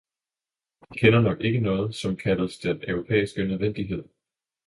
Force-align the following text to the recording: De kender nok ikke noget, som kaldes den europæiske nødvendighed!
De 0.93 0.97
kender 0.99 1.21
nok 1.21 1.41
ikke 1.41 1.59
noget, 1.59 1.95
som 1.95 2.15
kaldes 2.15 2.59
den 2.59 2.83
europæiske 2.89 3.43
nødvendighed! 3.43 4.03